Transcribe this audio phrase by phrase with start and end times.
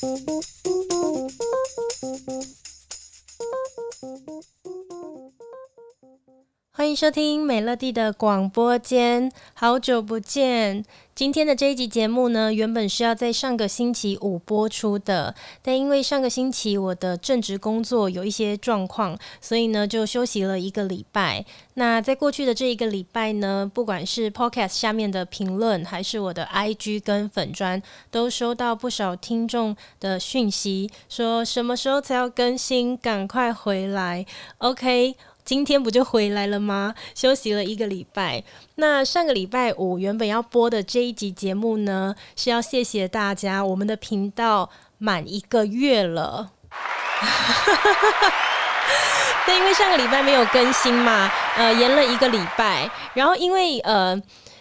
[0.00, 0.48] Música
[6.88, 10.82] 欢迎收听美乐蒂的广播间，好久不见。
[11.14, 21.44] 今天的这一集节目呢，原本是要在上个星期五播出的，但因为上个星期我的正职工作有一些状况，所以呢就休息了一个礼拜。
[21.74, 34.24] 那在过去的这一个礼拜呢，不管是 Podcast 下面的评论，还是我的 IG 跟粉砖，都收到不少听众的讯息，说什么时候才要更新，赶快回来。
[34.56, 35.16] OK。
[35.48, 36.94] 今天不就回来了吗？
[37.14, 38.44] 休息了一个礼拜。
[38.74, 46.50] 那上个礼拜五原本要播的这一集节目呢，是要谢谢大家，我们的频道满一个月了。
[49.46, 52.86] 对，因为上个礼拜没有更新嘛，呃，延了一个礼拜。
[53.14, 54.20] 然后因为呃。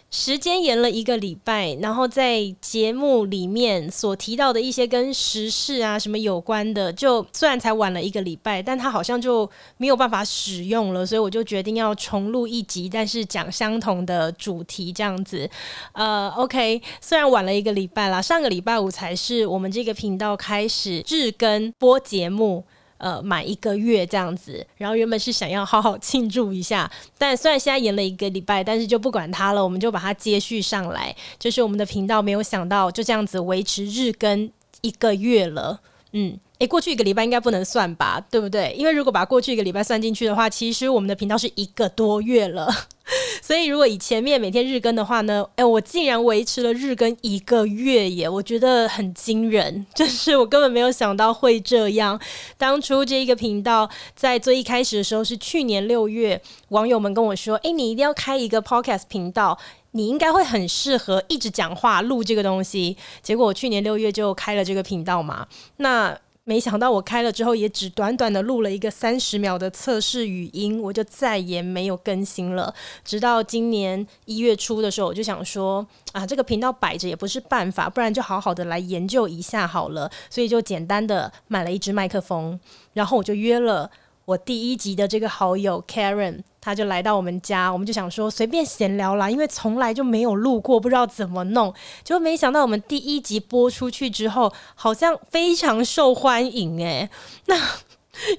[0.10, 15.50] 时间延了一个礼拜，然后在节目里面所提到的一些跟时事啊什么有关的，就虽然才晚了一个礼拜，但它好像就没有办法使用了，所以我就决定要重录一集，但是讲相同的主题这样子。
[15.92, 22.64] 呃，OK，虽然晚了一个礼拜啦，上个礼拜五才是我们这个频道开始日更播节目。
[22.98, 31.16] 呃，满一个月这样子，然后原本是想要好好庆祝一下， 但虽然现在延了一个礼拜，但是就不管它了，我们就把它接续上来。
[31.38, 35.80] 就是我们的频道没有想到就这样子维持日更一个月了，
[36.12, 38.74] 嗯，诶，过去一个礼拜应该不能算吧，对不对？
[38.78, 42.68] 因为如果把过去一个礼拜算进去的话，其实我们的频道是一个多月了。
[43.42, 52.20] 所以，如果以前面每天日更的话呢，哎，我竟然维持了日更一个月耶，我觉得很惊人，就是我根本没有想到会这样。
[52.58, 59.58] 当初这一个频道在最一开始的时候是去年六月，网友们跟我说，哎，你一定要开一个 podcast 频道，
[59.92, 62.98] 你应该会很适合一直讲话录这个东西。
[63.22, 65.48] 结果我去年六月就开了这个频道嘛，
[65.78, 66.18] 那。
[66.50, 72.74] 没想到我开了之后，也只短短的录了一个三十秒的测试语音，我就再也没有更新了。
[73.04, 80.10] 直到今年一月初的时候，我就想说啊，这个频道摆着也不是办法，不然就好好的来研究一下好了。
[80.30, 82.58] 所以就简单的买了一支麦克风，
[82.94, 83.92] 然后我就约了。
[84.28, 91.74] 我第一集的这个好友 Karen，他就来到我们家，我们就想说随便闲聊啦，因为从来就没有录过，不知道怎么弄，
[92.04, 97.10] 结果没想到我们第一集播出去之后，好像非常受欢迎诶，
[97.48, 97.56] 那。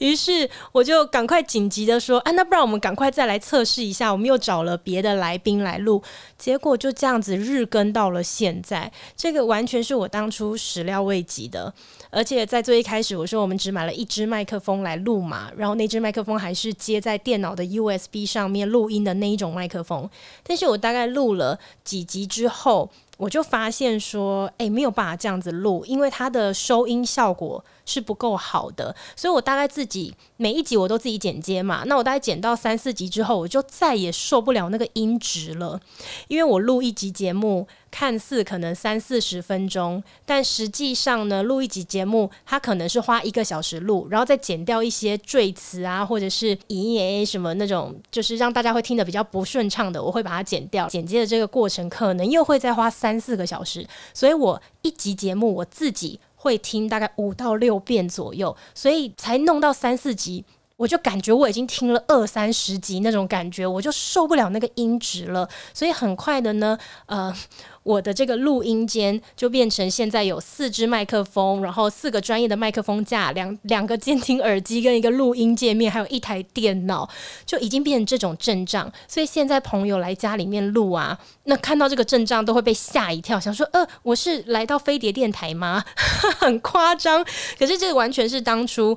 [0.01, 6.03] 于是我就赶快紧急的说：“啊，那不然我们赶快再来测试一下。”我们又找了别的来宾来录，
[6.37, 8.91] 结果就这样子日更到了现在。
[9.17, 11.73] 这个完全是我当初始料未及的。
[12.11, 20.09] 而且在最一开始，我说我们只买了一支麦克风来录嘛，然后那支麦克风还是接在电脑的 USB 上面录音的那一种麦克风。
[20.43, 31.83] 但是我大概录了几集之后，我就发现说，诶，没有办法这样子录，因为它的收音效果是不够好的，所以我大概自己每一集我都自己剪接嘛。
[31.87, 35.81] 那我大概剪到三四集之后，我就再也受不了那个音质了，
[36.29, 37.69] 因为我录一集节目。
[37.91, 50.89] 看似可能三四十分钟，但实际上呢，录一集节目，它可能是花一个小时录，然后再剪掉一些赘词啊，或者是咦耶什么那种，就是让大家会听得比较不顺畅的，我会把它剪掉。
[50.89, 60.45] 剪接的这个过程可能又会再花三四个小时，所以我一集节目我自己会听大概五到六遍左右，所以才弄到三四集。
[60.79, 65.49] 我就感觉我已经听了二三十集那种感觉，我就受不了那个音质了。
[65.75, 67.35] 所以很快的呢，呃，
[67.83, 77.11] 我的这个录音间就变成现在有四支麦克风，然后四个专业的麦克风架，两两个监听耳机跟一个录音界面，还有一台电脑，
[77.45, 78.93] 就已经变成这种阵仗。
[79.09, 85.85] 所以现在朋友来家里面录啊，那看到这个阵仗都会被吓一跳，想说，呃，我是来到飞碟电台吗？
[86.39, 87.27] 很夸张。
[87.59, 88.97] 可是这完全是当初。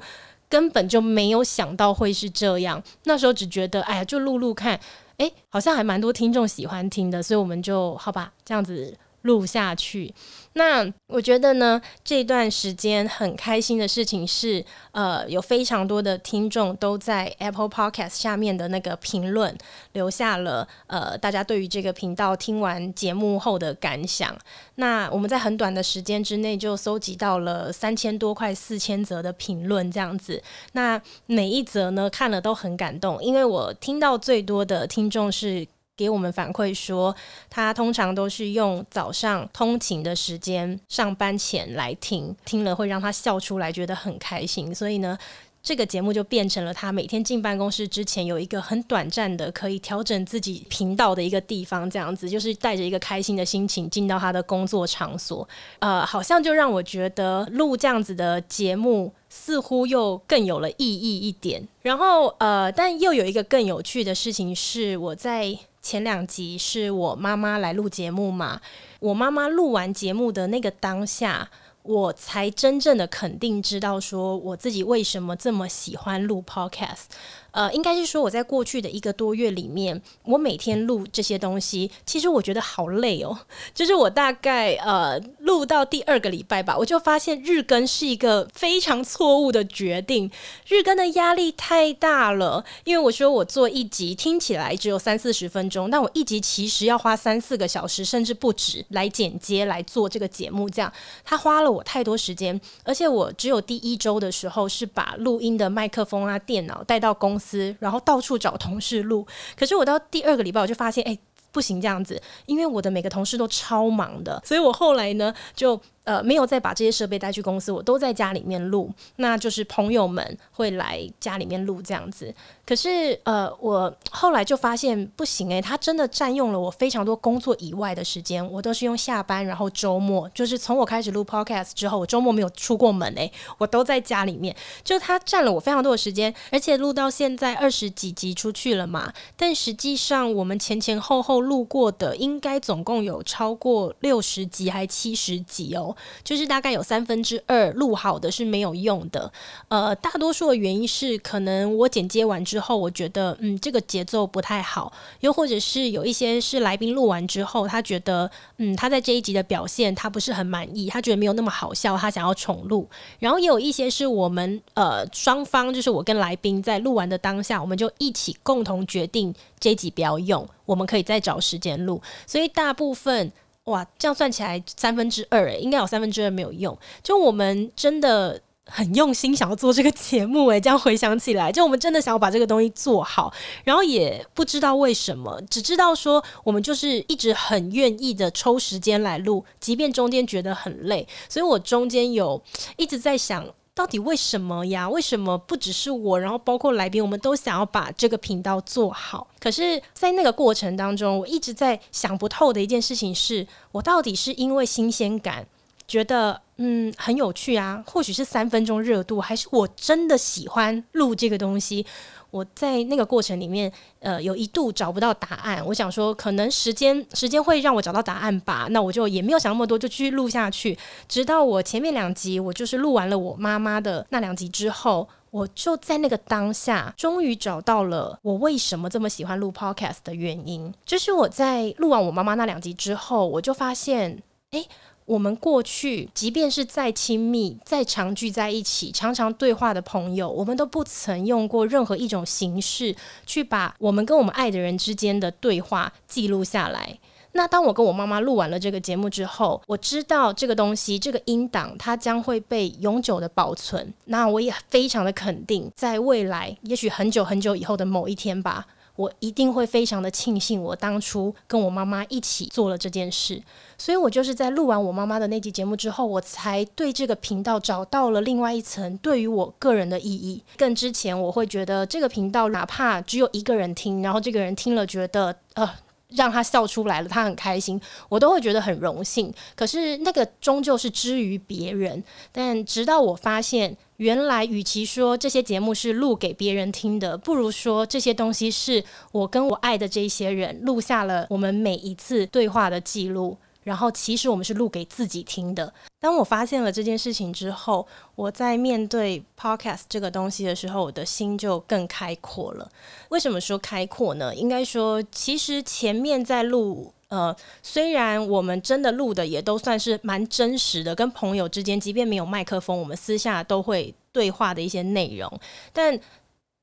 [0.52, 4.78] 根本就没有想到会是这样，那时候只觉得，哎呀，就录录看，
[5.16, 8.98] 哎，好像还蛮多听众喜欢听的，所以我们就好吧，这样子。
[9.24, 10.14] 录下去，
[10.54, 19.56] 那我觉得呢，这段时间很开心的事情是，呃，有非常多的听众都在 Apple Podcast 下面的那个评论
[19.94, 24.36] 留下了，呃，大家对于这个频道听完节目后的感想。
[24.76, 30.42] 那我们在很短的时间之内就搜集到了三千多块四千则的评论，这样子。
[30.72, 35.68] 那每一则呢，看了都很感动，因为我听到最多的听众是。
[36.02, 37.16] 给我们反馈说，
[37.48, 44.74] 他通常都是用早上通勤的时间、上班前来听，听了会让他笑出来，觉得很开心。
[44.74, 45.16] 所以呢，
[45.64, 55.48] 这个节目就变成了他每天进办公室之前有一个很短暂的可以调整自己频道的一个地方，这样子就是带着一个开心的心情进到他的工作场所。
[55.80, 61.68] 呃，好像就让我觉得录这样子的节目似乎又更有了意义一点。
[61.84, 68.60] 然后呃，但又有一个更有趣的事情是，我在前两集是我妈妈来录节目嘛，
[69.00, 71.50] 我妈妈录完节目的那个当下。
[71.84, 77.06] 我才真正的肯定知道说我自己为什么这么喜欢录 Podcast。
[77.52, 83.38] 呃，应该是说我在过去的一个多月里面，我每天录这些东西，其实我觉得好累哦。
[83.74, 90.32] 就是我大概呃录到第二个礼拜吧，我就发现日更是一个非常错误的决定。
[90.68, 100.92] 日更的压力太大了，因为我说我做一集听起来只有三四十分钟，但我一集其实要花三四个小时，甚至不止来剪接来做这个节目，这样
[101.24, 107.76] 它花了我太多时间，而且我只有第一周的时候是把录音的麦克风啊、电脑带到公司。
[107.80, 109.26] 然后到处找同事录，
[109.58, 111.18] 可是我到第二个礼拜我就发现，哎，
[111.52, 115.82] 不行这样子，因为我的每个同事都超忙的，所以我后来呢就。
[116.04, 118.92] 呃，没有再把这些设备带去公司，我都在家里面录。
[119.18, 122.34] 那就是朋友们会来家里面录这样子。
[122.66, 128.46] 可是，呃，我后来就发现不行诶、欸，它真的占用了我非常多工作以外的时间。
[128.52, 134.56] 我都是用下班，然后周末，就是从我开始录 Podcast 之后，我周末没有出过门诶、我都在家里面。
[134.84, 139.14] 就它占了我非常多的时间，而且录到现在二十几集出去了嘛。
[139.36, 145.91] 但实际上，我们前前后后录过的，应该总共有超过六十集还七十集哦。
[146.24, 149.32] 就是大概有三分之二录好的是没有用的，
[149.68, 154.92] 呃，大多数的原因是可能我剪接完之后，我觉得嗯这个节奏不太好，
[155.22, 162.88] 又或者是有一些是来宾录完之后，他觉得嗯他在这一集的表现他不是很满意，他觉得没有那么好笑，他想要重录。
[163.20, 172.02] 然后也有一些是我们呃双方，就是我跟来宾在录完的当下，我们就一起共同决定这一集不要用，我们可以再找时间录。
[172.26, 173.32] 所以大部分。
[173.66, 176.78] 哇，这样算起来三分之二诶，应该有三分之二没有用。
[177.04, 183.32] 就我们真的很用心想要做这个节目诶， 这样回想起来，就我们真的想要把这个东西做好，
[183.64, 191.08] 然后也不知道为什么，只知道说我们就是一直很愿意的抽时间来录，即便中间觉得很累。
[191.30, 192.42] 所以我中间有
[192.78, 193.46] 一直在想。
[193.74, 194.90] 到底为什么呀？
[194.90, 199.28] 为什么不只是我，然后包括来宾，我们都想要把这个频道做好？
[199.40, 205.48] 可是，在那个过程当中，我一直在想不透的一件事情是，我到底是因为新鲜感，
[205.88, 211.86] 觉得嗯很有趣啊，或许是三分钟热度，还是我真的喜欢录这个东西？
[212.32, 215.64] 我在那个过程里面，呃，有一度找不到答案。
[215.68, 218.68] 我想说，可能时间时间会让我找到答案吧。
[218.72, 220.78] 那我就也没有想那么多，就继续录下去。
[221.08, 230.74] 直到我前面两集，我就是录完了我妈妈的那两集之后，我就在那个当下，终于找到了我为什么这么喜欢录 Podcast 的原因。
[230.86, 234.66] 就是我在录完我妈妈那两集之后，我就发现，诶。
[235.12, 246.98] 我们过去，即便是再亲密、再常聚在一起、常常对话的朋友，我们都不曾用过任何一种形式去把我们跟我们爱的人之间的对话记录下来。
[247.34, 253.94] 那当我跟我妈妈录完了这个节目之后，我知道这个东西、这个音档，它将会被永久的保存。
[254.06, 258.66] 那我也非常的肯定，在未来，也许很久很久以后的某一天吧。
[259.02, 263.42] 我一定会非常的庆幸，我当初跟我妈妈一起做了这件事。
[263.78, 270.44] 所以我就是在录完我妈妈的那集节目之后，我才对这个频道找到了另外一层对于我个人的意义。
[270.56, 275.70] 更之前，我会觉得这个频道哪怕只有一个人听，然后这个人听了觉得呃。
[276.12, 279.34] 让他笑出来了，他很开心，我都会觉得很荣幸。
[279.56, 293.38] 可是那个终究是之于别人，但直到我发现，原来与其说这些节目是录给别人听的，不如说这些东西是我跟我爱的这些人录下了我们每一次对话的记录。
[293.64, 295.72] 然后，其实我们是录给自己听的。
[296.00, 302.68] 当我发现了这件事情之后，我在面对 podcast 这个东西的时候，我的心就更开阔了。
[303.10, 304.34] 为什么说开阔呢？
[304.34, 315.40] 应该说，其实前面在录，呃，虽然我们真的录的也都算是蛮真实的，跟朋友之间，即便没有麦克风，我们私下都会对话的一些内容，
[315.72, 316.00] 但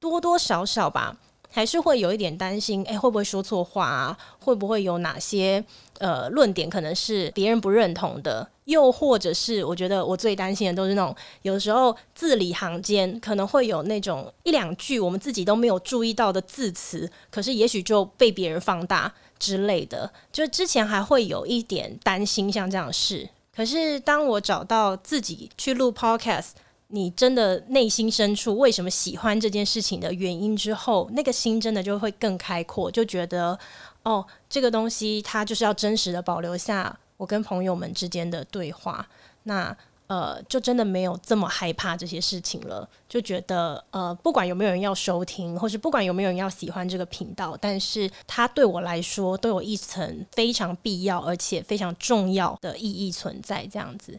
[0.00, 1.16] 多多少少吧。
[1.50, 4.16] 还是会有一点担心，诶，会不会说错话啊？
[4.40, 5.64] 会不会有哪些
[5.98, 8.48] 呃论点可能是别人不认同的？
[8.64, 20.12] 又或者是我觉得我最担心的都是那种有时候字里行间可能会有那种一两句我们自己都没有注意到的字词，可是也许就被别人放大之类的。
[20.30, 26.50] 就之前还会有一点担心像这样的事，可是当我找到自己去录 Podcast。
[26.88, 33.58] 你真的内心深处为什么喜欢这件事情的原因之后，那个心真的就会更开阔，就觉得
[34.04, 39.06] 哦，这个东西它就是要真实的保留下我跟朋友们之间的对话。
[39.42, 39.76] 那
[40.06, 54.18] 呃，就真的没有这么害怕这些事情了，就觉得呃，不管有没有人要收听，或是不管有没有人要喜欢这个频道，但是它对我来说都有一层非常必要而且非常重要的意义存在，这样子。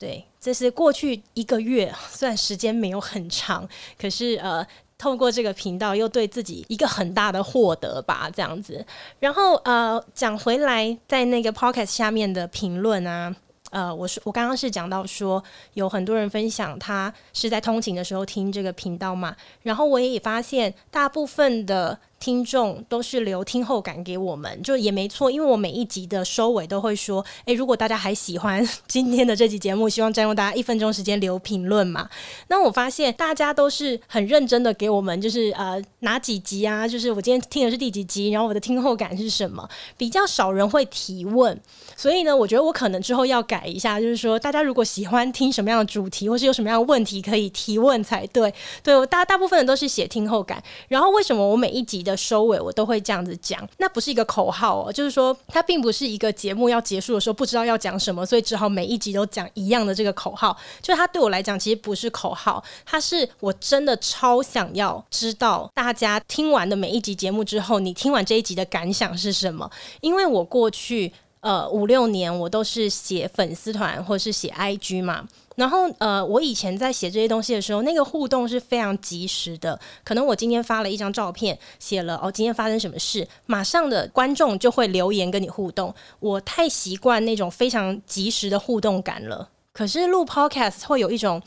[0.00, 3.68] 对，这是过去一个月， 虽然时间没有很长，
[4.00, 4.66] 可是呃，
[4.96, 8.82] 透过这个频道又对自己一个很大的获得吧，这样子。
[9.18, 13.36] 然后呃，讲回来，在那个 podcast 下面的评论啊，
[13.70, 21.98] 呃，我是我刚刚是讲到说，有很多人分享他是在通勤的时候听这个频道嘛，然后我也发现大部分的。
[22.20, 32.08] 听众都是留听后感给我们，就也没错，因为我每一集的收尾都会说，诶，如果大家还喜欢今天的这集节目，希望占用大家一分钟时间留评论嘛。
[32.48, 41.58] 那我发现大家都是很认真的给我们，就是呃哪几集啊，就是我今天听的是第几集，然后我的听后感是什么，比较少人会提问，
[41.96, 48.52] 所以呢，我觉得我可能之后要改一下，就是说大家如果喜欢听什么样的主题，或是有什么样的问题可以提问才对。
[48.82, 60.56] 对，我大大部分人都是写听后感，然后为什么我每一集的的收尾我都会这样子讲，那不是一个口号哦，就是说它并不是一个节目要结束的时候不知道要讲什么，所以只好每一集都讲一样的这个口号。
[60.82, 69.70] 就它对我来讲其实不是口号，它是我真的超想要知道大家听完的每一集节目之后，你听完这一集的感想是什么？
[70.00, 75.26] 因为我过去呃五六年我都是写粉丝团或是写 IG 嘛。
[75.60, 79.78] 然后，呃，我以前在写这些东西的时候，那个互动是非常及时的。
[80.02, 85.94] 可能我今天发了一张照片，写了哦，今天发生什么事，马上的观众就会留言跟你互动。
[86.18, 89.50] 我太习惯那种非常及时的互动感了。
[89.74, 91.42] 可是录 Podcast 会有一种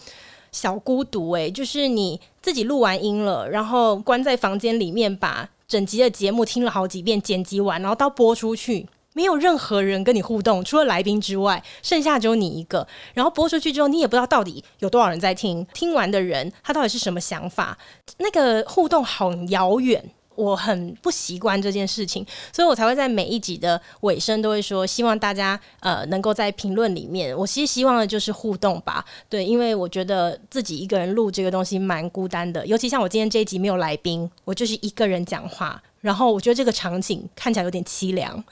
[0.52, 8.88] 小孤独，诶，就是你自己录完音了，然后关在房间里面，把整集的节目听了好几遍，剪辑完，然后到播出去。
[9.14, 12.88] 没有任何人跟你互动，除了来宾之外，剩下只有你一个。
[13.14, 15.66] 然后播出去之后，你也不知道到底有多少人在听。
[15.74, 17.78] 听完的人，他到底是什么想法？
[18.18, 20.04] 那个互动好遥远，
[20.36, 27.38] 我很不习惯这件事情，所以我才会在每一集的尾声都会说，希望大家呃能够在评论里面。
[27.38, 38.44] 我其实希望的就是互动吧，对，因为我觉得自己一个人录这个东西蛮孤单的，尤其像我今天这一集没有来宾，我就是一个人讲话，然后我觉得这个场景看起来有点凄凉。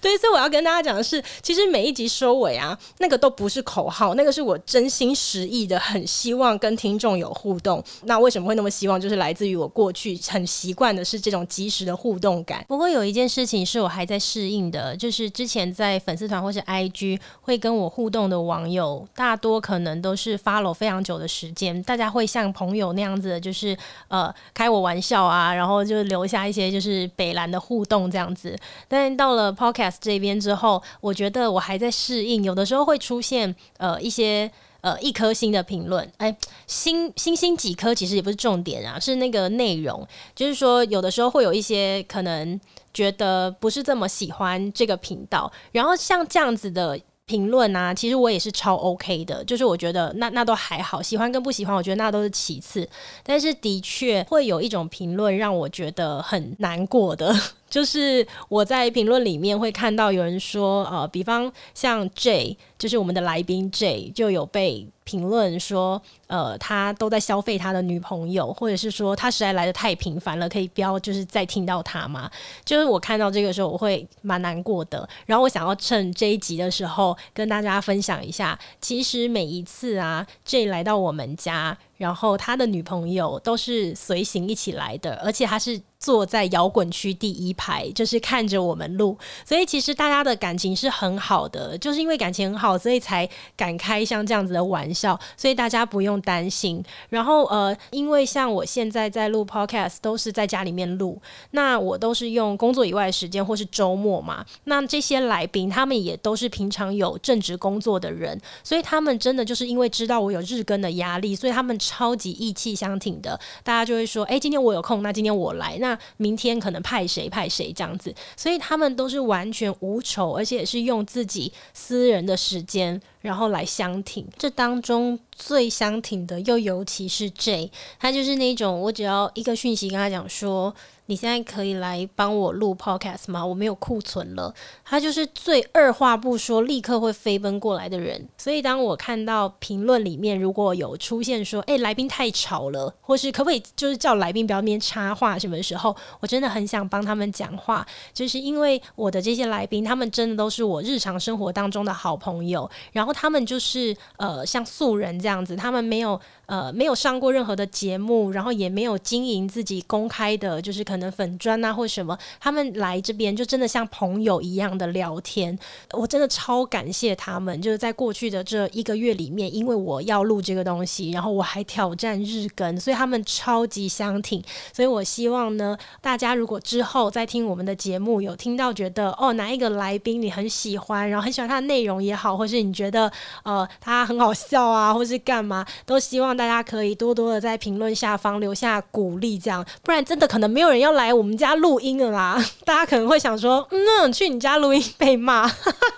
[0.00, 7.82] 对，所以我要跟大家讲的是，其实每一集收尾啊，那个都不是口号，那个是我真心实意的，很希望跟听众有互动。
[8.02, 9.00] 那为什么会那么希望？
[9.00, 12.64] 就是来自于我过去很习惯的是这种即时的互动感。
[12.68, 23.76] 不过有一件事情是我还在适应的，就是之前在粉丝团或是 IG 会跟我互动的网友，大多可能都是 follow 非常久的时间，大家会像朋友那样子，就是
[24.08, 28.56] 呃开我玩笑啊，然后就留下一些就是北蓝的互动这样子。
[28.88, 42.60] 但到了 Podcast 这边之后，我觉得我还在适应，有的时候会出现呃一些呃一颗星的评论，哎，星星星几颗其实也不是重点啊，是那个内容，就是说有的时候会有一些可能
[42.92, 52.88] 觉得不是这么喜欢这个频道，然后像这样子的评论啊，其实我也是超 OK 的，就是我觉得那那都还好，喜欢跟不喜欢，我觉得那都是其次，
[53.22, 57.34] 但是的确会有一种评论让我觉得很难过的。
[57.70, 72.30] 就是我在评论里面会看到有人说，呃，比方像 J，就是我们的来宾 J，就有被评论说，呃，他都在消费他的女朋友，或者是说他实在来的太频繁了，可以不要就是再听到他吗？
[72.64, 75.08] 就是我看到这个时候，我会蛮难过的。
[75.26, 81.76] 然后我想要趁这一集的时候跟大家分享一下，其实每一次啊，J 来到我们家。
[81.96, 96.84] 然后他的女朋友都是随行一起来的，而且他是坐在摇滚区第一排，就是看着我们录，所以其实大家的感情是很好的，就是因为感情很好，所以才敢开像这样子的玩笑，所以大家不用担心。
[97.08, 101.20] 然后呃，因为像我现在在录 Podcast 都是在家里面录，
[101.52, 111.78] 那我都是用工作以外的时间或是周末嘛，那这些来宾他们也都是平常有正职工作的人，所以他们真的就是因为知道我有日更的压力，所以他们。
[111.80, 115.78] 超级义气相挺的，大家就会说：“诶，今天我有空，那今天我来。
[115.78, 124.26] 那明天可能派谁派谁这样子。”所以他们都是完全无仇，而且也是用自己私人的时时间然后来相挺。
[124.36, 130.74] 这当中最相挺的，又尤其是 J，他就是那种我只要一个讯息跟他讲说。
[131.10, 133.42] 你现在可以来帮我录 podcast 吗？
[133.42, 134.54] 我没有库存了。
[134.84, 138.28] 他就是最二话不说，立刻会飞奔过来的人。
[138.36, 152.70] 所以当我看到评论里面如果有出现说，诶，来宾太吵了，或是可不可以就是叫来宾不要那边插话什么时候，我真的很想帮他们讲话，就是因为我的这些来宾，他们真的都是我日常生活当中的好朋友。
[152.92, 161.08] 然后他们就是呃像素人这样子，他们没有呃没有上过任何的节目，然后也没有经营自己公开的，就是可能。
[161.18, 165.58] 粉砖啊，或什么，他们来这边就真的像朋友一样的聊天，
[165.92, 167.60] 我真的超感谢他们。
[167.60, 174.40] 就是在过去的这一个月里面，因为我要录这个东西，然后我还挑战日更，所以他们超级相挺。
[174.72, 183.10] 所以我希望呢，大家如果之后再听我们的节目，有听到觉得哦哪一个来宾你很喜欢，然后很喜欢他的内容也好，或是你觉得
[183.42, 190.98] 呃他很好笑啊，或是干嘛，都希望大家可以多多的在评论下方留下鼓励，这样，不然真的可能没有人要。
[190.98, 192.44] 来我们家录音了啦！
[192.64, 195.48] 大家可能会想说，嗯，去你家录音被骂，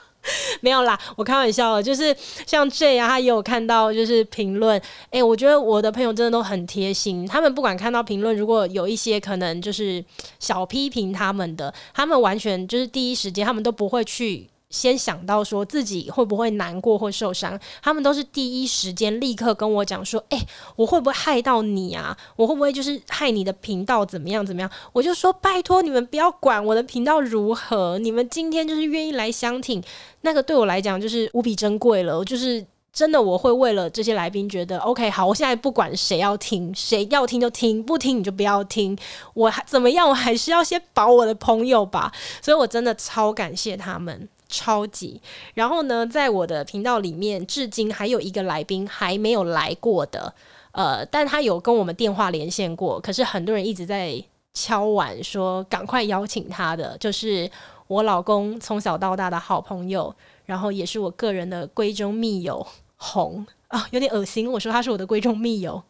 [0.61, 1.83] 没有啦，我开玩笑的。
[1.83, 2.15] 就是
[2.47, 4.79] 像这样，他也有看到就是评论，
[5.11, 7.27] 诶、欸，我觉得我的朋友真的都很贴心。
[7.27, 10.05] 他们不管看到评论，如果有一些可能就是
[10.39, 14.47] 小批评他们的，他们完全就是第一时间，他们都不会去。
[14.71, 20.39] 先想到说自己会不会难过或受伤，他们都是第一时间立刻跟我讲说：“诶，
[20.77, 22.17] 我会不会害到你啊？
[22.37, 29.83] 我会不会就是害你的频道怎么样怎么样？”我就说：“拜托你们不要管我的频道如何，你们今天就是愿意来相挺，
[30.21, 32.25] 那个对我来讲就是无比珍贵了。
[32.25, 38.97] 就是真的，我会为了这些来宾觉得 OK 好，我现在不管谁要听，谁要听就听，不听你就不要听。
[39.35, 40.09] 我还怎么样？
[40.09, 42.13] 我还是要先保我的朋友吧。
[42.41, 45.23] 所以我真的超感谢他们。”超级，
[45.55, 50.35] 然后呢，在我的频道里面，至今还有一个来宾还没有来过的，
[50.73, 57.49] 呃，但他有跟我们电话连线过，可是很多人一直在敲碗说赶快邀请他的，就是
[57.87, 60.15] 我老公从小到大的好朋友，
[60.45, 62.67] 然后也是我个人的闺中密友
[62.97, 65.81] 红 啊，有点恶心，我说他是我的闺中密友，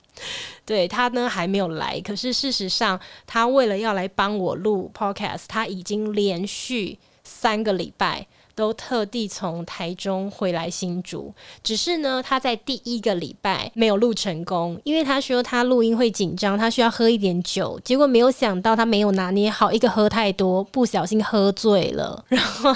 [0.66, 8.26] 对，他呢还没有来，可是事实上他为了要来帮我录 Podcast，他已经连续三个礼拜。
[8.60, 22.22] 都特地从台中回来新竹，只是呢，他在第一个礼拜没有录成功，因为他说他录音会紧张，他需要喝一点酒，结果没有想到他没有拿捏好，一个喝太多，不小心喝醉了。
[22.28, 22.74] 然后，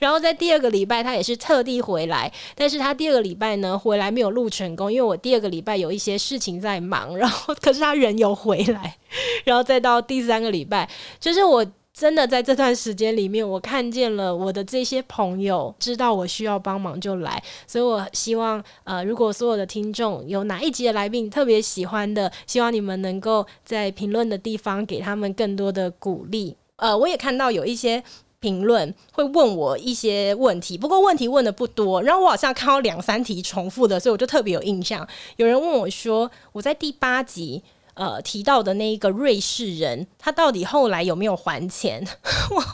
[0.00, 8.98] 然后在第二个礼拜他也是特地回来，但是他第二个礼拜呢回来没有录成功，因为我第二个礼拜有一些事情在忙，然后可是他人有回来，
[9.44, 11.66] 然后再到第三个礼拜，就是我。
[11.92, 26.56] 真的在这段时间里面，我看见了我的这些朋友，知道我需要帮忙就来，所以我希望，呃，如果所有的听众有哪一集的来宾特别喜欢的，希望你们能够在评论的地方给他们更多的鼓励。
[26.76, 28.02] 呃，我也看到有一些
[28.40, 35.06] 评论会问我一些问题，不过问题问的不多，然后我好像看到两三题重复的，所以我就特别有印象。
[35.36, 37.62] 有人问我说，我在第八集。
[37.94, 42.06] 呃，提到的那一个瑞士人，他到底后来有没有还钱？
[42.50, 42.64] 我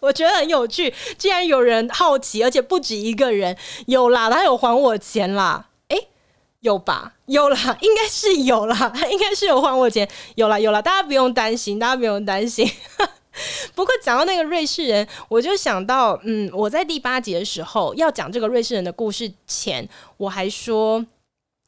[0.00, 3.56] 我觉得很有趣，既然有人好奇，而且不止一个人，
[3.86, 6.08] 有啦，他有还我钱啦，诶，
[6.60, 7.12] 有吧？
[7.26, 12.66] 有啦，应该是有啦，应该是有还我钱，有啦，有啦，大家不用担心，大家不用担心。
[13.74, 21.04] 不过讲到那个瑞士人，我就想到，嗯，我在第八集的时候要讲这个瑞士人的故事前，我还说。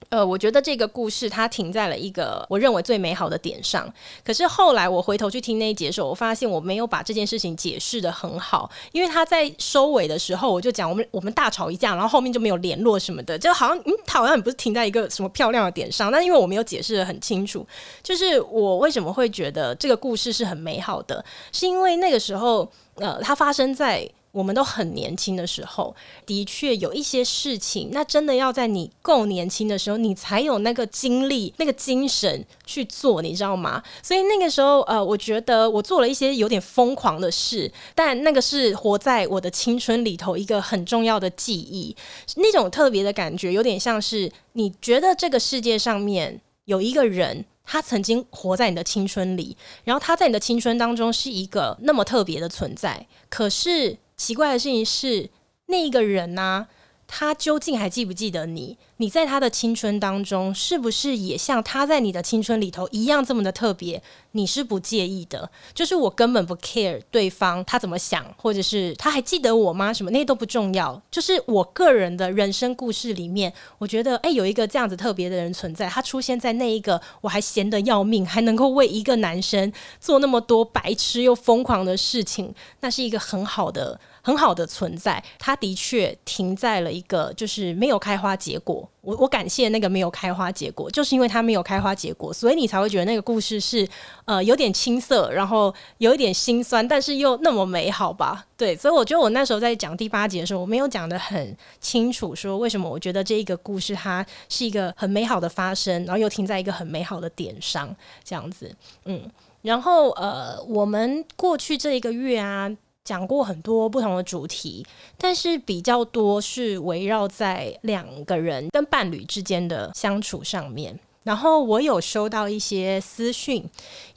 [0.09, 3.93] 呃，我觉得这个故事它停在了一个我认为最美好的点上。
[4.25, 16.13] 可是后来我回头去听那一节的时候，我发现我没有把这件事情解释得很好，因为他在收尾的时候，我就讲我们我们大吵一架，然后后面就没有联络什么的，就好像嗯，他好像不是停在一个什么漂亮的点上。
[16.13, 17.67] 但因为我没有解释得很清楚，
[18.03, 24.09] 就是我为什么会觉得这个故事是很美好的，是因为那个时候呃，它发生在。
[24.35, 25.95] 我们都很年轻的时候，
[26.27, 33.81] 的确有一些事情，那真的要在你够年轻的时候，你才有那个精力、那个精神去做，你知道吗？
[34.03, 41.95] 所以那个时候，呃，我觉得我做了一些有点疯狂的事，但那个是活在我的青春里头一个很重要的记忆，
[42.35, 53.97] 那种特别的感觉，有点像是你觉得这个世界上面有一个人，他曾经活在你的青春里，然后他在你的青春当中是一个那么特别的存在，可是。
[54.17, 55.31] 奇怪的事情是，
[55.67, 56.69] 那一个人呢、
[57.07, 58.77] 他究竟还记不记得你？
[58.99, 64.03] 你在他的青春当中，是不是也像他在你的青春里头一样这么的特别？
[64.33, 69.93] 你是不介意的，就是我根本不 care 对方他怎么想，或者是他还记得我吗？
[69.93, 71.01] 什么那些都不重要。
[71.11, 84.01] 就是我个人的人生故事里面，我觉得，诶，有一个这样子特别的人存在，他出现在那一个我还闲得要命，还能够为一个男生做那么多白痴又疯狂的事情，那是一个很好的。
[84.25, 88.89] 很好的存在，它的确停在了一个就是没有开花结果。
[89.03, 93.87] 我我感谢那个没有开花结果，就是因为它没有开花结果，所以你才会觉得那个故事是
[94.25, 98.47] 呃有点青涩，然后有一点心酸，但是又那么美好吧？
[98.57, 112.75] 对，所以我觉得我那时候在讲第八集的时候，我没有讲得很清楚，说为什么我觉得这一个故事它是一个很美好的发生，然后又停在一个很美好的点上，这样子，嗯，然后呃，我们过去这一个月啊。
[113.05, 114.85] 讲过很多不同的主题，
[115.19, 120.99] 但是比较多是围绕在两个人跟伴侣之间的相处上面。
[121.25, 123.65] 然后我有收到一些私讯，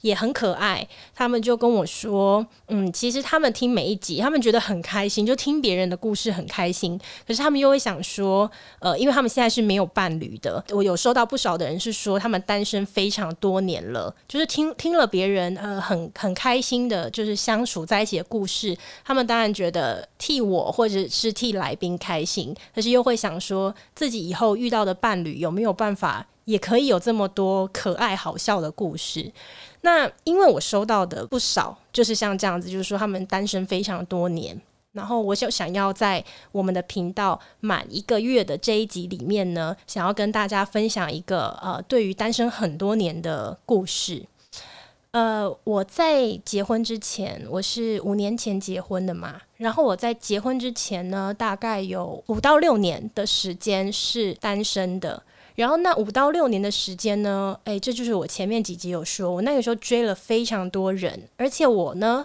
[0.02, 0.86] 也很可爱。
[1.14, 7.00] 他们就跟我说，嗯，其实他们听每一集，他们觉得很开心，就听别人的故事很开心。
[7.26, 10.62] 可是他们又会想说，呃，因为他们现在是没有伴侣的。
[10.70, 26.26] 我有收到不少的人是说，他们单身非常多年了，就是听听了别人呃很很开心的，就是相处在一起的故事，他们当然觉得替我或者是替来宾开心，可是又会想说自己以后遇到的伴侣有没有办法。
[26.48, 29.30] 也可以有这么多可爱好笑的故事。
[29.82, 34.58] 那因为我收到的不少，就是像这样子，就是说他们单身非常多年，
[34.92, 44.24] 然后我就想要在我们的频道满一个月的这一集里面呢，想要跟大家分享一个呃，对于单身很多年的故事。
[45.10, 55.22] 呃，我在结婚之前，我是五年前结婚的嘛，然后我在结婚之前呢，大概有五到六年的时间是单身的。
[55.58, 62.24] 然后那五到六年的时间呢，诶，这就是我前面几集有说，我那个时候追了非常多人，而且我呢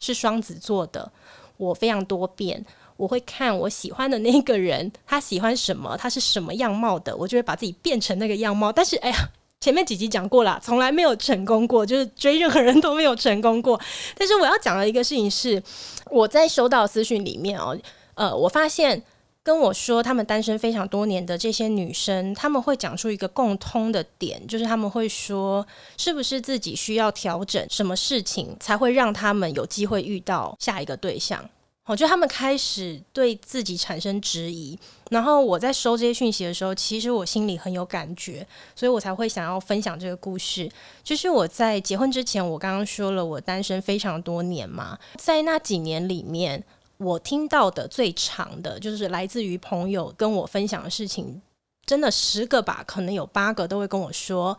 [0.00, 1.10] 是双子座的，
[1.56, 2.62] 我非常多变，
[2.98, 8.70] 我会看我喜欢的那个人，他喜欢什么，他是什么样貌的，我就会把自己变成那个样貌。
[8.70, 9.16] 但是，哎呀，
[9.62, 13.80] 前面几集讲过了，从来没有成功过，就是追任何人都没有成功过。
[14.14, 15.62] 但是我要讲的一个事情是，
[16.10, 17.74] 我在收到私讯里面哦，
[18.12, 19.02] 呃，我发现。
[19.44, 25.64] 跟我说他们单身非常多年的这些女生，他们会讲出一个共通的点，就是他们会说，
[25.98, 31.46] 是不是自己需要调整什么事情，才会让他们有机会遇到下一个对象？
[31.84, 34.78] 我觉得他们开始对自己产生质疑。
[35.10, 40.66] 然后我在收这些讯息的时候，其实我心里很有感觉，所以我才会想要分享这个故事。
[41.02, 46.64] 就是我在结婚之前，我刚刚说了我单身非常多年嘛，在那几年里面。
[46.96, 51.42] 我听到的最长的，就是来自于朋友跟我分享的事情，
[51.84, 54.56] 真的十个吧，可能有八个都会跟我说，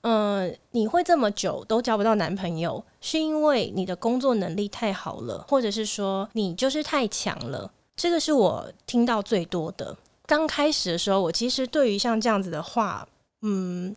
[0.00, 7.70] 嗯、你会这么久都交不到男朋友，是因为你的工作能力太好了，或者是说你就是太强了。
[7.94, 9.96] 这个是我听到最多的。
[10.26, 13.06] 刚开始的时候，我其实对于像这样子的话，
[13.42, 13.94] 嗯，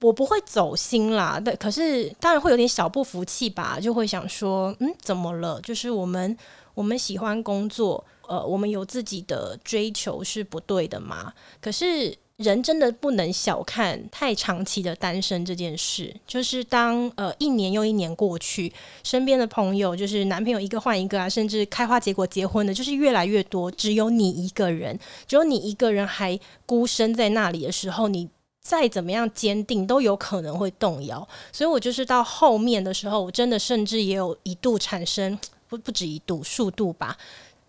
[0.00, 5.60] 我不会走心啦，但可是当然会有点小不服气吧，就会想说，嗯，怎么了？
[5.60, 6.36] 就是我们。
[6.74, 11.32] 我们喜欢工作，呃，我们有自己的追求是不对的吗？
[11.60, 16.14] 可是人真的不能小看太长期的单身这件事。
[16.26, 23.70] 就是当呃一年又一年过去，身边的朋友就是男朋友一个换一个啊，甚至开花结果结婚的，就是越来越多。
[23.70, 28.30] 只有你一个人，只有你一个人还孤身在那里的时候，你
[28.62, 31.28] 再怎么样坚定都有可能会动摇。
[31.52, 35.38] 所以我就是到后面的时候，我真的甚至也有一度产生。
[35.70, 37.16] 不不止一度，数度吧。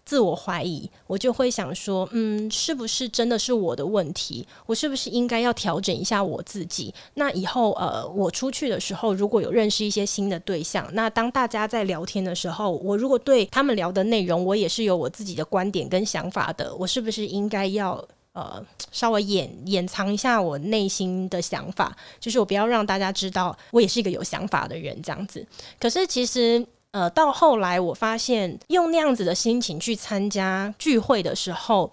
[0.03, 4.45] 自我怀疑，我就会想说，嗯，是不是真的是我的问题？
[4.65, 6.93] 我是不是应该要调整一下我自己？
[7.13, 18.61] 那以后，呃，我出去的时候，如果有认识一些新的对象，那当大家在聊天的时候，我如果对他们聊的内容，我也是有我自己的观点跟想法的，我是不是应该要呃
[18.91, 21.95] 稍微掩掩藏一下我内心的想法？
[22.19, 25.45] 就是我不要让大家知道我也是一个有想法的人，这样子。
[25.79, 26.65] 可是其实。
[26.91, 31.89] 呃，到后来我发现，用那样子的心情去参加聚会的时候，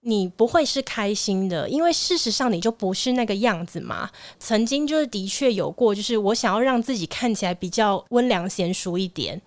[0.00, 4.10] 你不会是开心的，因为事实上你就不是那个样子嘛。
[4.40, 9.40] 曾经就是的确有过，就是我想要让自己看起来比较温良贤淑一点。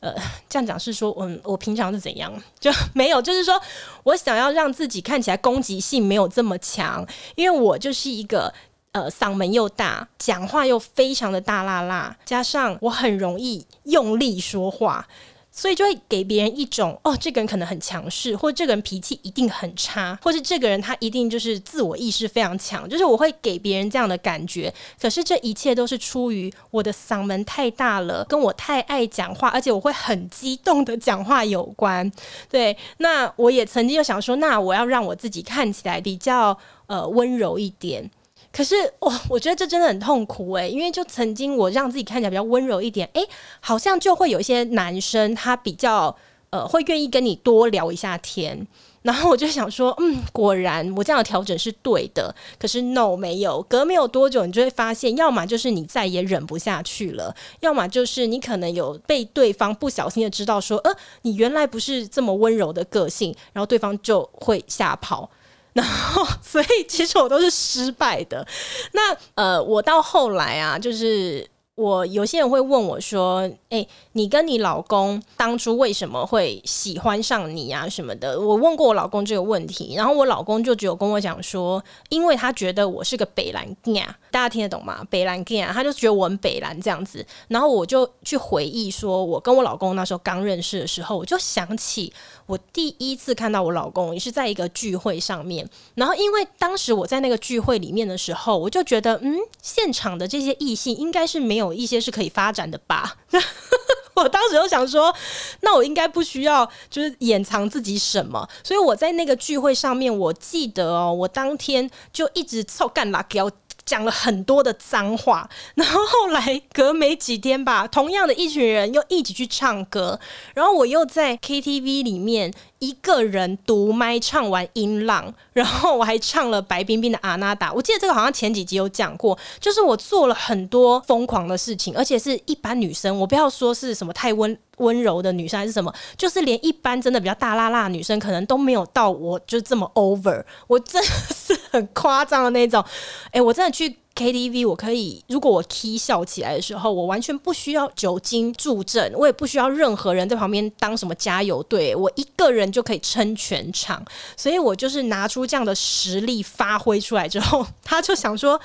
[0.00, 0.12] 呃，
[0.48, 2.32] 这样讲是说，嗯，我平常是怎样？
[2.58, 3.60] 就没有，就是说
[4.02, 8.52] 我想要让自己看起来攻击性没有这么强，因为我就是一个。
[8.96, 15.06] 呃，嗓门又大，讲话又非常的大剌剌，加上我很容易用力说话，
[15.52, 24.72] 所以就会给别人一种哦，这个人可能很强势，或这个人脾气一定很差，或是这个人他一定就是自我意识非常强，就是我会给别人这样的感觉。
[24.98, 32.10] 可是这一切都是出于我的嗓门太大了，跟我太爱讲话，而且我会很激动的讲话有关。
[32.48, 36.56] 对，那我也曾经就想说，那我要让我自己看起来比较
[36.86, 38.10] 呃温柔一点。
[38.56, 43.28] 可是哇，我觉得这真的很痛苦诶，因为就曾经我让自己看起来比较温柔一点，诶，
[43.60, 46.16] 好像就会有一些男生他比较
[46.48, 48.66] 呃会愿意跟你多聊一下天，
[49.02, 52.34] 然后我就想说，嗯，果然我这样的调整是对的。
[52.58, 60.90] 可是 no 没有，隔没有多久，你就会发现，要么就是你再也忍不下去了，要么就是你可能有被对方不小心的知道说，呃，
[61.22, 65.28] 你原来不是这么温柔的个性，然后对方就会吓跑。
[65.76, 68.46] 然后，所以其实我都是失败的。
[68.92, 71.46] 那呃，我到后来啊，就是。
[71.76, 77.86] 我有些人会问我说：“哎、你跟你老公当初为什么会喜欢上你啊？
[77.86, 85.06] 什么的？”我问过我老公这个问题，然后我老公就只有跟我讲说：“因为他觉得我是个北兰囝，大家听得懂吗？
[85.10, 92.10] 北兰囝，他就觉得我很北兰这样子。”然后我就去回忆说，我跟我老公那时候刚认识的时候，我就想起
[92.46, 95.68] 我第一次看到我老公也是在一个聚会上面。
[95.94, 101.65] 然后因为当时我在那个聚会里面的时候，我就觉得，嗯，现场的这些异性应该是没有。
[101.66, 103.16] 有一些是可以发展的吧。
[104.16, 105.14] 我当时就想说，
[105.60, 113.50] 那我应该不需要就是掩藏自己什么，所以我在那个聚会上面，我记得哦，我当天就一直臭干辣椒。
[113.84, 120.18] 讲了很多的脏话， 然后后来隔没几天吧，同样的一群人又一起去唱歌，
[120.56, 127.70] 然后我又在 KTV 里面一个人独麦唱完《音浪》，然后我还唱了白冰冰的《阿娜达》。
[127.74, 142.84] 我记得这个好像前几集有讲过，就是我做了很多疯狂的事情，而且是一般女生，我不要说是什么太温温柔的女生还是什么，就是连一般真的比较大辣辣的女生，可能都没有到我就这么 over，我真的是很夸张的那种。
[143.30, 154.02] 哎，我真的去 KTV，我可以，如果我 K 笑起来的时候，我完全不需要酒精助阵，我也不需要任何人在旁边当什么加油队，我一个人就可以撑全场。
[154.36, 158.58] 所以我就是拿出这样的实力发挥出来之后，他就想说：“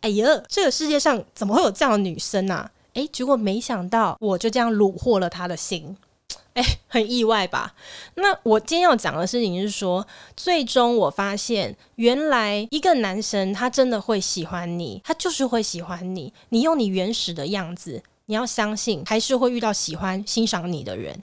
[0.00, 5.96] 哎呀，这个世界上怎么会有这样的女生啊？”诶，结果没想到我就这样虏获了他的心，
[6.54, 7.74] 诶，很意外吧？
[8.16, 16.32] 那我今天要讲的事情是说，最终我发现，原来一个男生他真的会喜欢你，他就是会喜欢你。
[16.50, 21.22] 你用你原始的样子，你要相信，还是会遇到喜欢、欣赏你的人。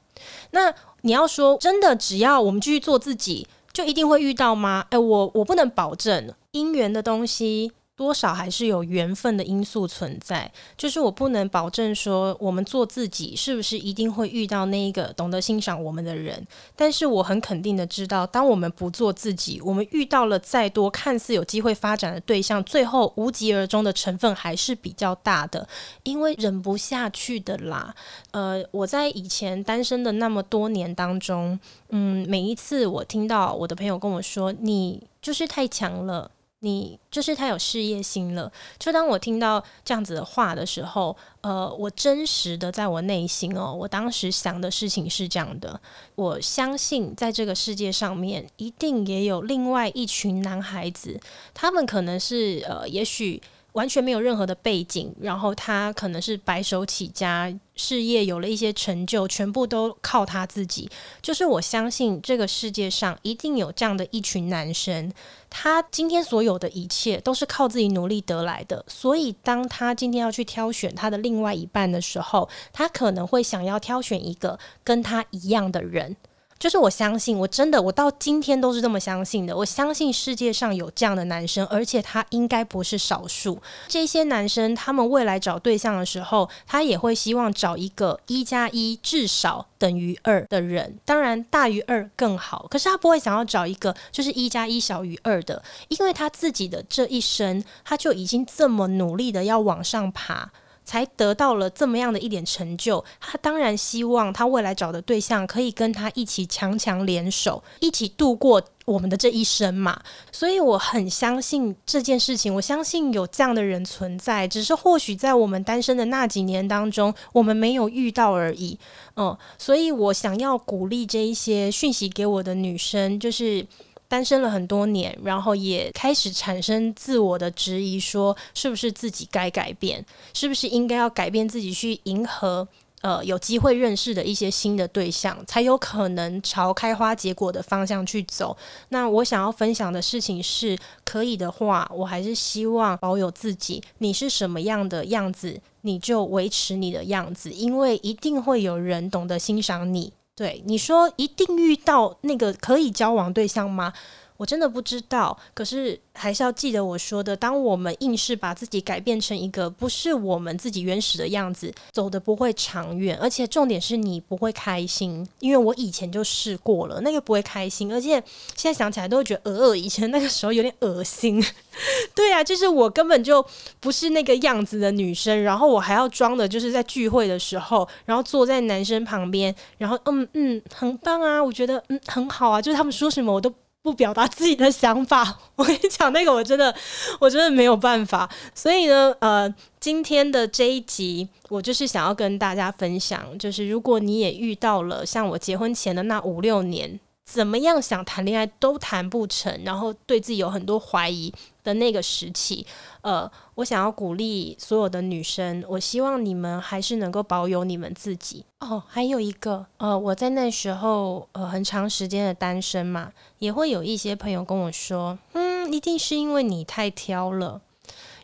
[0.51, 4.85] 那你要说真的，只要我们继续做自己，就一定会遇到吗？
[4.89, 7.71] 诶，我我不能保证姻缘的东西。
[7.99, 25.67] 多少还是有缘分的因素存在，就是我不能保证说我们做自己是不是一定会遇到那一个懂得欣赏我们的人，但是我很肯定的知道，当我们不做自己，我们遇到了再多看似有机会发展的对象，最后无疾而终的成分还是比较大的，
[26.03, 27.93] 因为忍不下去的啦。
[28.31, 31.59] 呃，我在以前单身的那么多年当中，
[31.89, 36.31] 嗯，每一次我听到我的朋友跟我说，你就是太强了。
[36.59, 38.51] 你就是他有事业心了。
[38.77, 45.79] 就当我听到这样子的话的时候，呃，我真实的在我内心哦，我当时想的事情是这样的：
[46.15, 51.19] 我相信在这个世界上面，一定也有另外一群男孩子，
[51.53, 53.41] 他们可能是呃，也许。
[53.73, 60.89] 完全没有任何的背景，然后他可能是白手起家，事业有了一些成就，全部都靠他自己。
[61.21, 65.11] 就是我相信这个世界上一定有这样的一群男生，
[65.49, 68.83] 他今天所有的一切都是靠自己努力得来的。
[68.87, 76.15] 所以当他今天要去挑选他的另外一半的时候，他可能会想要挑选一个跟他一样的人。
[76.59, 79.55] 就是我相信，我真的，我到今天都是这么相信的。
[79.55, 83.61] 我相信世界上有这样的男生，而且他应该不是少数。
[83.87, 92.67] 这些男生，他们未来找对象的时候，他也会希望找一个一加一至少等于二的人，当然大于二更好。
[92.69, 100.51] 可是他不会想要找一个就是一加一小于二的，因为他自己的这一生，他就已经这么努力的要往上爬。
[100.89, 110.01] 才得到了这么样的一点成就，他当然希望他未来找的对象可以跟他一起强强联手，一起度过我们的这一生嘛。
[110.31, 118.79] 所以我很相信这件事情，我相信有这样的人存在，只是或许在我们单身的那几年当中，我们没有遇到而已。
[119.15, 123.67] 嗯，所以我想要鼓励这一些讯息给我的女生，就是。
[124.09, 132.67] 单身了很多年，然后也开始产生自我的质疑，说是不是自己该改变，是不是应该要改变自己去迎合
[133.01, 138.57] 呃有机会认识的一些新的对象，才有可能朝开花结果的方向去走。
[138.89, 143.81] 那我想要分享的事情是，可以的话，我还是希望保有自己。
[143.99, 150.11] 你是什么样的样子，你就维持你的样子，因为一定会有人懂得欣赏你。
[150.39, 153.91] 对，你说一定遇到那个可以交往对象吗？
[154.39, 165.27] 我真的不知道，可是还是要记得我说的：当我们硬是把自己改变成一个不是我们自己原始的样子，走得不会长远，而且重点是你不会开心。
[165.39, 168.11] 因为我以前就试过了，那个不会开心，而且
[168.55, 171.43] 现在想起来都会觉得呃，以前那个时候有点恶心。
[172.15, 173.45] 对啊，就是我根本就
[173.81, 183.53] 不是那个样子的女生，然后我还要装的，就是在聚会的时候，然后坐在男生旁边，然后嗯嗯，很棒啊，我觉得嗯很好啊，就是他们说什么我都。
[183.81, 186.75] 不表达自己的想法， 我跟你讲，那个我真的，
[187.19, 188.29] 我真的没有办法。
[188.53, 196.99] 所以呢，呃，今天的这一集，我就是想要跟大家分享，就是如果你也遇到了像我结婚前的那五六年。
[197.31, 201.31] 怎么样想谈恋爱都谈不成，然后对自己有很多怀疑
[201.63, 202.65] 的那个时期，
[203.01, 208.43] 呃，我想要鼓励所有的女生，我希望你们还是能够保有你们自己。
[208.61, 217.61] 哦，还有一个，呃，我在那时候呃很长时间的单身嘛，也会有一些朋友跟我说，嗯，一定是因为你太挑了。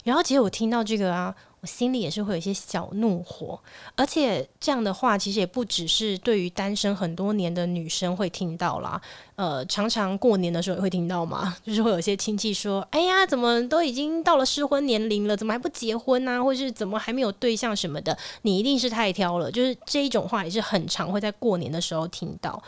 [0.03, 1.35] 然后其实我听到这个啊。
[1.65, 3.59] 心里也是会有一些小怒火，
[3.95, 9.01] 而且这样的话其实也不只是对于单身很多年的女生会听到啦，
[9.35, 16.43] 呃，常常过年的时候也会听到嘛，就是会有些亲戚说：“哎呀，怎么都已经到了适婚年龄了，怎么还不结婚啊？
[16.43, 18.17] 或是怎么还没有对象什么的？
[18.43, 22.61] 你一定是太挑了。”就是这一种话也是很常会在过年的时候听到。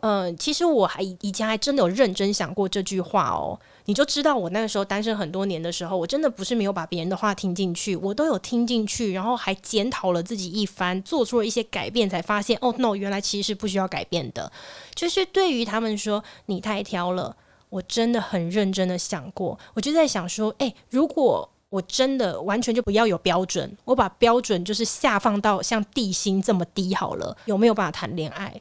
[0.00, 3.58] 嗯、其实我还以前还真的有认真想过这句话哦。
[3.86, 14.50] 你就知道我那个时候单身很多年的时候，我真的不是没有把别人的话听进去，我都有听进去，然后还检讨了自己一番，做出了一些改变，才发现哦，no，原来其实是不需要改变的。
[14.94, 17.36] 就是对于他们说你太挑了，
[17.68, 28.60] 我真的很认真的想过，我就在想说，诶，如果我真的完全就不要有标准，我把标准就是下放到像地心这么低好了，有没有办法谈恋爱？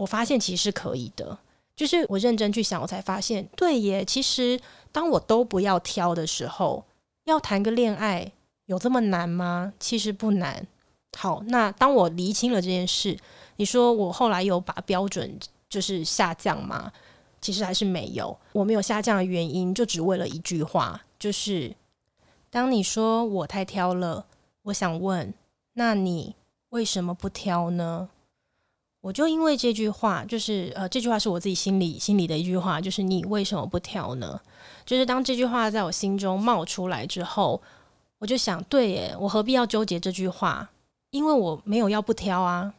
[0.00, 1.36] 我发现其实是可以的，
[1.76, 4.02] 就是我认真去想，我才发现，对耶。
[4.02, 4.58] 其实
[4.90, 6.82] 当我都不要挑的时候，
[7.24, 8.32] 要谈个恋爱
[8.64, 9.74] 有这么难吗？
[9.78, 10.66] 其实不难。
[11.18, 13.18] 好，那当我厘清了这件事，
[13.56, 16.90] 你说我后来有把标准就是下降吗？
[17.42, 18.34] 其实还是没有。
[18.52, 21.76] 我没有下降的原因，就只为了一句话，就是
[22.48, 24.24] 当你说我太挑了，
[24.62, 25.34] 我想问，
[25.74, 26.34] 那你
[26.70, 28.08] 为什么不挑呢？
[29.00, 34.38] 我就因为这句话，就是呃，这句话是我自己心里心里的一句话，就是你为什么不挑呢？
[34.84, 37.60] 就是当这句话在我心中冒出来之后，
[38.18, 40.68] 我就想，对耶，我何必要纠结这句话？
[41.10, 42.74] 因为我没有要不挑啊，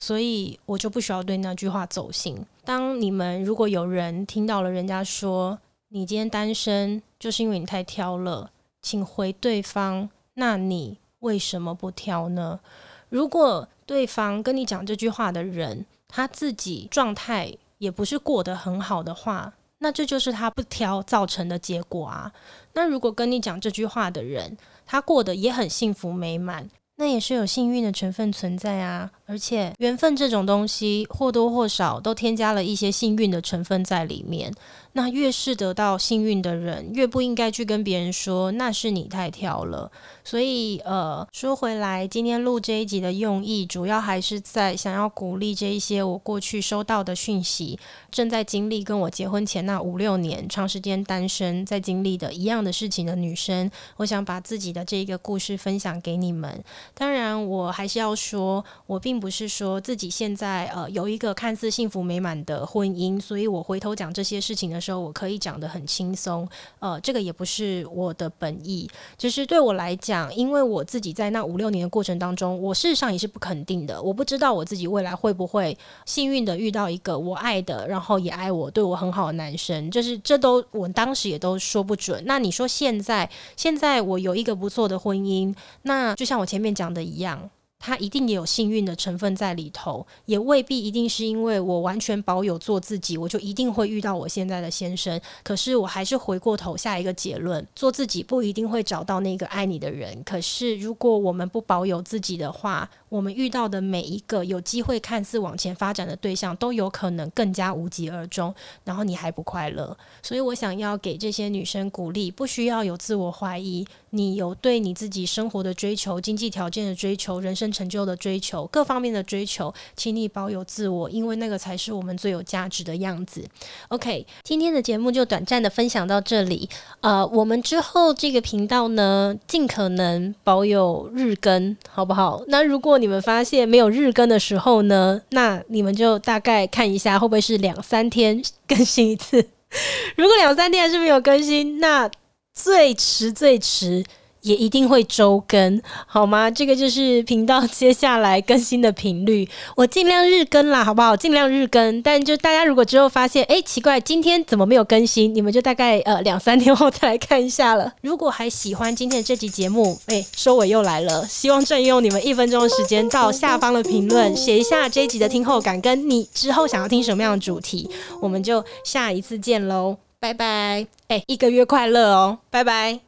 [0.00, 2.44] 所以我就不需要对那句话走心。
[2.64, 8.50] 当你们如果有人听到了人家说你今天单身就是因为你太挑了，
[8.80, 12.58] 请回对方，那你为什么不挑呢？
[13.08, 22.32] 如果对方跟你讲这句话的人，他自己状态也不是过得很好的话，那这就是他不挑造成的结果啊。
[22.74, 29.10] 那如果跟你讲这句话的人，他过得也很幸福美满，那也是有幸运的成分存在啊。
[29.28, 34.52] 而且缘分这种东西，或多或少都添加了一些幸运的成分在里面。
[34.94, 39.92] 那越是得到幸运的人，越不应该去跟别人说那是你太挑了。
[40.24, 47.78] 所以，呃，说回来，今天录这一集的用意，主要还是在想要鼓励这一些我过去收到的讯息，
[48.10, 56.64] 正在经历跟我结婚前那五六年长时间单身在经历的一样的事情的女生，我想把自己的这个故事分享给你们。
[56.94, 64.98] 当然，我还是要说，我并不是说自己现在呃有一个看似幸福美满的婚姻，所以我回头讲这些事情的时候。
[64.98, 66.46] 我可以讲得很轻松，
[66.80, 82.22] 呃，这个也不是我的本意，就是对我来讲，因为我自己在那五六年的过程当中，我事实上也是不肯定的，我不知道我自己未来会不会幸运的遇到一个我爱的，然后也爱我、对我很好的男生，就是这都我当时也都说不准。
[82.26, 87.48] 那你说现在，现在我有一个不错的婚姻，那就像我前面讲的一样。
[87.78, 95.20] 他一定也有幸运的成分在里头，也未必一定是因为我完全保有做自己，我就一定会遇到我现在的先生。
[95.44, 100.22] 可是我还是回过头下一个结论：做自己不一定会找到那个爱你的人。
[100.24, 109.96] 可是如果我们不保有自己的话，我们遇到的每一个有机会看似往前发展的对象，都有可能更加无疾而终，然后你还不快乐。
[110.22, 123.44] 所以我想要给这些女生鼓励，不需要有自我怀疑，你有对你自己生活的追求、经济条件的追求、人生成就的追求、各方面的追求，请你保有自我，因为那个才是我们最有价值的样子。
[123.88, 126.68] OK，今天的节目就短暂的分享到这里。
[127.00, 132.42] 呃，我们之后这个频道呢，尽可能保有日更，好不好？
[132.48, 139.48] 那如果你们发现没有日更的时候呢，那你们就大概看一下会不会是两三天更新一次。
[140.16, 142.10] 如果两三天还是没有更新，那
[142.54, 144.04] 最迟最迟。
[144.42, 146.50] 也一定会周更，好吗？
[146.50, 151.16] 这个就是频道接下来更新的频率，我尽量日更啦，好不好？
[151.16, 155.34] 尽量日更，但就大家如果之后发现，哎，奇怪，今天怎么没有更新？
[155.34, 157.92] 你们就大概呃两三天后再来看一下了。
[158.00, 170.86] 如果还喜欢今天的这集节目，哎，收尾又来了，希望占用你们一分钟的时间，到下方的评论写一下这一集的听后感，跟你之后想要听什么样的主题，我们就下一次见喽，拜拜！
[171.08, 173.07] 哎，一个月快乐哦，拜拜。